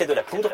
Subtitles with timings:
[0.00, 0.50] c'est de la poudre.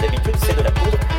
[0.00, 1.09] d'habitude c'est de la poudre.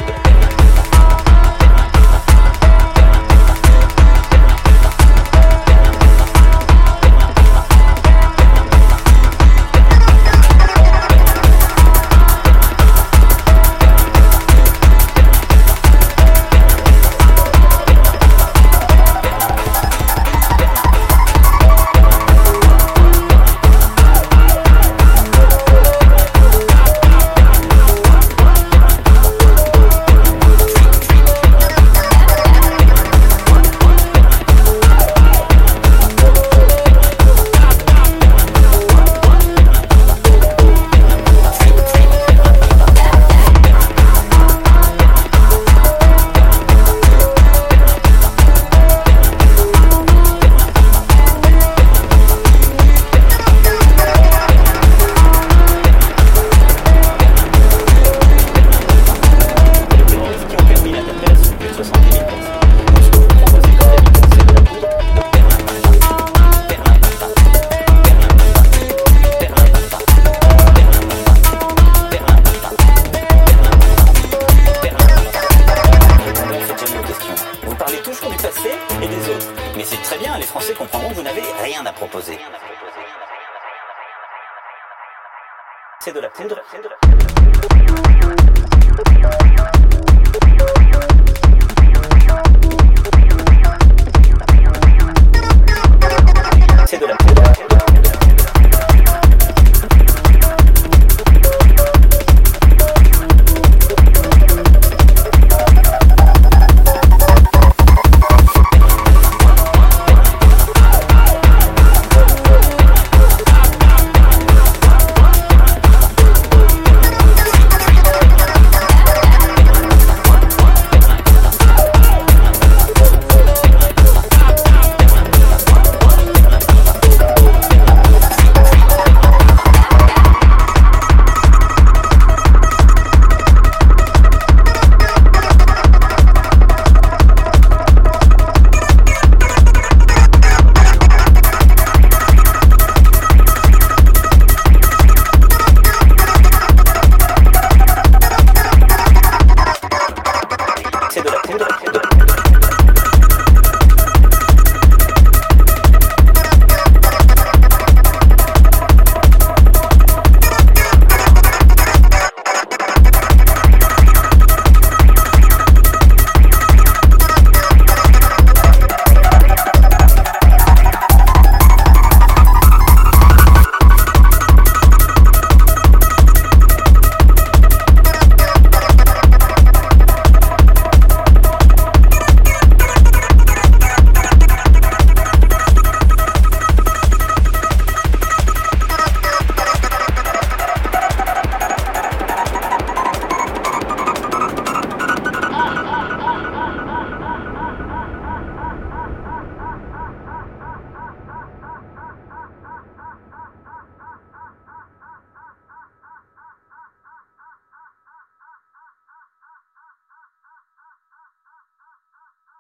[80.52, 82.38] Français comprendront que vous n'avez rien à proposer.